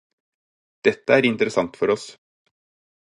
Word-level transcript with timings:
Dette 0.87 1.17
er 1.19 1.27
interessant 1.31 1.73
for 1.83 1.95
oss. 1.97 2.07